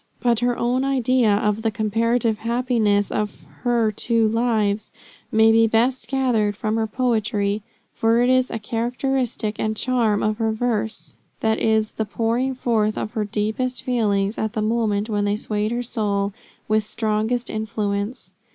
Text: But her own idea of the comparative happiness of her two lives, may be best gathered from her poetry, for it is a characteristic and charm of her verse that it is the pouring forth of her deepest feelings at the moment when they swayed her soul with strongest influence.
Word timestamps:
But 0.19 0.39
her 0.39 0.57
own 0.57 0.83
idea 0.83 1.35
of 1.35 1.61
the 1.61 1.69
comparative 1.69 2.39
happiness 2.39 3.11
of 3.11 3.45
her 3.61 3.91
two 3.91 4.27
lives, 4.27 4.91
may 5.31 5.51
be 5.51 5.67
best 5.67 6.07
gathered 6.07 6.55
from 6.55 6.75
her 6.77 6.87
poetry, 6.87 7.61
for 7.93 8.19
it 8.19 8.27
is 8.27 8.49
a 8.49 8.57
characteristic 8.57 9.59
and 9.59 9.77
charm 9.77 10.23
of 10.23 10.39
her 10.39 10.51
verse 10.51 11.13
that 11.41 11.59
it 11.59 11.65
is 11.65 11.91
the 11.91 12.05
pouring 12.05 12.55
forth 12.55 12.97
of 12.97 13.11
her 13.11 13.25
deepest 13.25 13.83
feelings 13.83 14.39
at 14.39 14.53
the 14.53 14.61
moment 14.63 15.07
when 15.07 15.25
they 15.25 15.35
swayed 15.35 15.69
her 15.69 15.83
soul 15.83 16.33
with 16.67 16.83
strongest 16.83 17.47
influence. 17.51 18.33